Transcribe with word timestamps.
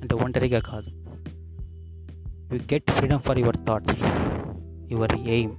అంటే 0.00 0.14
ఒంటరిగా 0.14 0.60
కాదు. 0.60 0.90
You 2.54 2.56
get 2.56 2.90
freedom 2.90 3.20
for 3.20 3.38
your 3.38 3.56
thoughts 3.56 4.04
your 4.92 5.14
aim 5.14 5.52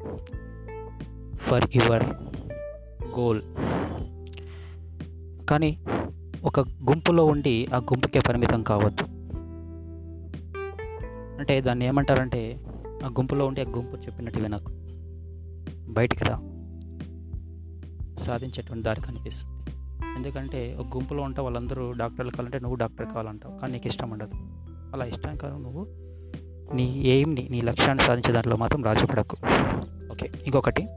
for 1.37 1.69
your 1.75 2.03
goal 3.19 3.41
కానీ 5.45 5.79
ఒక 6.43 6.59
గుంపులో 6.59 7.25
ఉండి 7.25 7.67
ఆ 7.73 7.77
గుంపుకే 7.77 8.19
పరిమితం 8.19 8.63
కావద్దు. 8.63 9.22
అంటే 11.39 11.61
దాన్ని 11.61 11.85
ఏమంటారంటే 11.85 12.59
ఆ 13.03 13.07
గుంపులో 13.07 13.45
ఉండి 13.45 13.61
ఆ 13.61 13.63
గుంపు 13.63 13.95
చెప్పినట్టు 13.95 14.39
వినకు. 14.39 14.71
బయటికి 15.91 16.23
రా. 16.23 16.35
సాధించేటువంటి 18.19 18.83
దారి 18.83 19.01
కనిపిస్తుంది. 19.01 19.71
ఎందుకంటే 20.17 20.77
ఒక 20.79 20.97
గుంపులో 20.97 21.23
ఉంటే 21.23 21.41
వాళ్ళందరూ 21.41 21.91
డాక్టర్లు 21.91 22.31
కావాలంటే 22.31 22.59
నువ్వు 22.59 22.75
డాక్టర్ 22.75 23.05
కావాలంటావు 23.05 23.59
కానీ 23.59 23.73
నీకు 23.73 23.87
ఇష్టం 23.87 24.09
ఉండదు. 24.09 24.35
అలా 24.93 25.05
ఇష్టం 25.05 25.35
కాదు 25.35 25.57
నువ్వు. 25.57 25.87
నీ 26.75 27.01
ఎయిమ్ని 27.01 27.47
నీ 27.51 27.61
లక్ష్యాన్ని 27.61 28.03
సాధించే 28.03 28.33
దాంట్లో 28.33 28.55
మాత్రం 28.55 28.83
రాజపడకు. 28.83 29.37
ఓకే 30.11 30.31
ఇంకొకటి. 30.45 30.87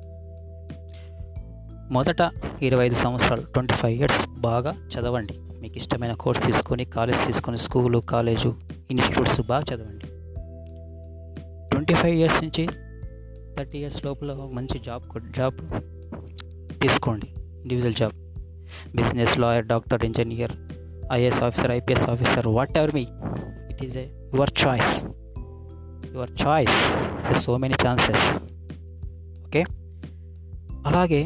మొదట 1.90 2.30
ఇరవై 2.62 2.86
ఐదు 2.86 2.94
సంవత్సరాలు 2.94 3.42
ట్వంటీ 3.42 3.74
ఫైవ్ 3.74 4.00
ఇయర్స్ 4.00 4.26
బాగా 4.28 4.70
చదవండి. 4.70 5.34
మీకు 5.60 5.76
ఇష్టమైన 5.76 6.12
కోర్స్ 6.12 6.46
తీసుకొని 6.46 6.84
కాలేజ్ 6.84 7.26
తీసుకొని 7.26 7.58
స్కూలు 7.58 7.98
కాలేజు 7.98 8.54
ఇన్స్టిట్యూట్స్ 8.90 9.40
బాగా 9.40 9.64
చదవండి. 9.74 10.05
ట్వంటీ 11.86 12.02
ఫైవ్ 12.02 12.16
ఇయర్స్ 12.16 12.44
నుంచి 12.44 12.68
థర్టీ 13.58 13.78
ఇయర్స్ 13.78 14.04
లోపల 14.04 14.32
మంచి 14.52 14.78
జాబ్ 14.78 15.02
జాబ్ 15.30 15.56
తీసుకోండి. 16.82 17.26
Individual 17.36 17.94
job 17.94 18.12
business 18.96 19.38
lawyer 19.38 19.66
doctor 19.66 20.04
engineer 20.04 20.52
IAS 21.12 21.42
officer 21.42 21.70
IPS 21.70 22.08
officer 22.08 22.46
whatever 22.78 22.94
me 22.94 23.06
it 23.70 23.84
is 23.84 23.96
a 23.96 24.06
your 24.34 24.50
choice 24.66 25.04
your 26.14 26.30
choice 26.46 27.38
so 27.40 27.56
many 27.56 27.74
chances 27.86 28.42
okay 29.46 29.64
అలాగే 30.86 31.22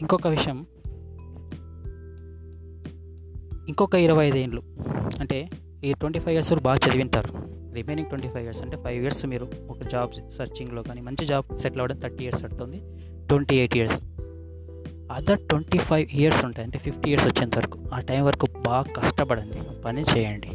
ఇంకొక 0.00 0.28
విషయం. 0.28 0.66
ఇంకొక 3.68 3.94
ఇరవై 3.94 4.26
ఐదేళ్ళు 4.26 4.62
అంటే 5.20 5.50
ఈ 5.84 5.92
ట్వంటీ 5.92 6.18
ఫైవ్ 6.18 6.34
ఇయర్స్ 6.34 6.54
బాగా 6.54 6.78
చదివింటారు. 6.88 7.32
రిమైనింగ్ 7.74 8.08
ట్వంటీ 8.08 8.28
ఫైవ్ 8.28 8.44
ఇయర్స్ 8.44 8.62
అంటే 8.62 8.76
ఫైవ్ 8.76 9.02
ఇయర్స్ 9.02 9.26
మీరు 9.26 9.48
ఒక 9.70 9.82
జాబ్ 9.82 10.30
సర్చింగ్లో 10.30 10.82
కానీ 10.82 11.00
మంచి 11.00 11.26
జాబ్ 11.26 11.58
సెటిల్ 11.58 11.80
అవ్వడం 11.80 11.98
థర్టీ 12.00 12.24
ఇయర్స్ 12.24 12.42
పడుతుంది. 12.42 12.82
Twenty 13.28 13.56
eight 13.56 13.76
years. 13.76 14.00
Other 15.12 15.38
twenty 15.38 15.78
five 15.78 16.08
years 16.12 16.44
ఉంటాయి. 16.44 16.64
అంటే 16.64 16.78
ఫిఫ్టీ 16.78 17.10
ఇయర్స్ 17.10 17.26
వచ్చేంత 17.26 17.56
వరకు. 17.56 17.78
ఆ 17.94 18.00
టైం 18.00 18.24
వరకు 18.24 18.46
బాగా 18.66 18.84
కష్టపడండి. 18.96 19.82
పని 19.84 20.02
చేయండి. 20.02 20.48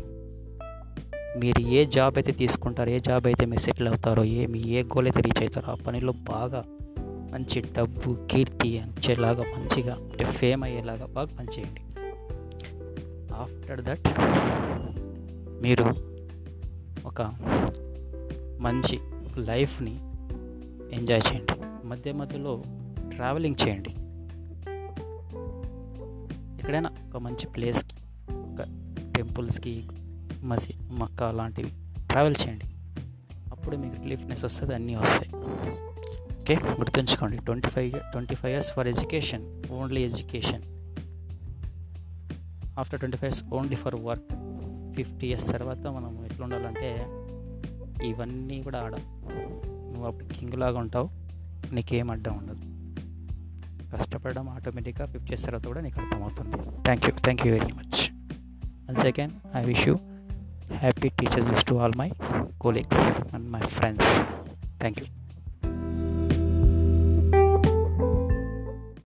మీరు 1.39 1.62
ఏ 1.62 1.85
జాబ్ 1.85 2.17
అయితే 2.17 2.31
తీసుకుంటారో 2.31 2.91
ఏ 2.91 3.00
జాబ్ 3.00 3.28
అయితే 3.28 3.45
మీరు 3.45 3.62
సెటిల్ 3.62 3.88
అవుతారో 3.88 4.23
ఏ 4.23 4.45
మీ 4.45 4.59
ఏ 4.59 4.83
గోల్ 4.83 5.07
అయితే 5.07 5.22
రీచ్ 5.22 5.41
అవుతారో 5.41 5.72
ఆ 5.72 5.75
పనిలో 5.75 6.13
బాగా 6.13 6.63
మంచి 7.33 7.62
డబ్బు 7.62 8.28
కీర్తి 8.31 8.79
అంచేలాగా 8.79 9.44
మంచిగా 9.44 9.94
అంటే 9.94 10.25
ఫేమ్ 10.25 10.63
అయ్యేలాగా 10.63 11.06
బాగా 11.06 11.28
పనిచేయండి. 11.39 11.81
ఆఫ్టర్ 13.33 13.81
దట్ 13.81 14.07
మీరు 15.63 15.96
ఒక 17.06 17.22
మంచి 18.59 19.00
లైఫ్ని 19.38 19.96
ఎంజాయ్ 20.96 21.22
చేయండి. 21.34 21.88
మధ్య 21.88 22.12
మధ్యలో 22.12 22.63
ట్రావెలింగ్ 23.16 23.68
చేయండి. 23.68 23.90
ఎక్కడైనా 26.59 26.90
ఒక 27.07 27.18
మంచి 27.18 27.47
ప్లేస్కి 27.47 27.96
ఒక 28.31 28.62
టెంపుల్స్కి 29.16 29.88
మసి 30.44 30.74
మక్కా 30.91 31.31
లాంటివి 31.31 31.69
ట్రావెల్ 32.09 32.35
చేయండి. 32.45 32.66
అప్పుడు 33.51 33.78
మీకు 33.78 34.03
రిలీఫ్నెస్ 34.03 34.45
వస్తుంది 34.45 34.75
అన్నీ 34.75 34.95
వస్తాయి. 34.95 35.35
ఓకే? 36.41 36.56
గుర్తుంచుకోండి. 36.56 37.38
Twenty 37.38 37.68
five 37.68 37.91
twenty 37.91 38.35
five 38.35 38.53
years 38.53 38.72
for 38.72 38.88
education 38.88 39.63
only 39.72 40.01
education. 40.01 40.63
After 42.80 43.00
twenty 43.00 43.18
five 43.18 43.34
years 43.34 43.44
only 43.53 43.75
for 43.75 43.95
work. 43.95 44.53
Fifty 44.96 45.28
years 45.28 45.48
తర్వాత 45.48 45.84
మనం 45.98 46.12
ఎట్లా 46.26 46.44
ఉండాలంటే 46.46 46.90
ఇవన్నీ 48.09 48.58
కూడా 48.64 48.80
ఆడ 48.86 48.96
నువ్వు 49.92 50.06
అప్పుడు 50.08 50.28
కింగ్ 50.34 50.54
లాగా 50.54 50.78
ఉంటావు 50.80 51.09
నీకేం 51.74 52.12
అడ్డం 52.12 52.34
ఉండదు. 52.38 52.66
కష్టపడడం 53.94 54.50
ఆటోమేటిక్గా 54.50 55.06
ఫిఫ్టీ 55.06 55.31
ఇయర్స్ 55.31 55.46
తర్వాత 55.46 55.66
కూడా 55.68 55.81
నీకు 55.81 55.98
అర్థమవుతుంది. 56.02 56.58
Thank 56.84 57.06
you 57.06 57.12
thank 57.26 57.48
you 57.48 57.54
very 57.54 57.74
much 57.74 58.00
and 58.90 59.00
second 59.00 59.34
I 59.56 59.64
wish 59.64 59.88
you 59.88 59.96
happy 60.76 61.10
teachers 61.20 61.66
to 61.66 61.75
all 61.75 61.98
my 61.98 62.10
colleagues 62.60 63.04
and 63.36 63.46
my 63.52 63.62
friends 63.78 64.12
thank 64.81 65.00
you 65.02 65.08